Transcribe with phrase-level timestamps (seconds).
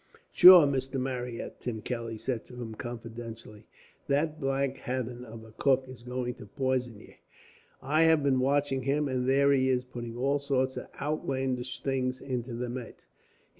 [0.31, 0.99] "Sure, Mr.
[0.99, 3.67] Marryat," Tim Kelly said to him confidentially,
[4.07, 7.17] "that black hathen of a cook is going to pison ye.
[7.83, 12.19] I have been watching him, and there he is putting all sorts of outlandish things
[12.19, 13.03] into the mate.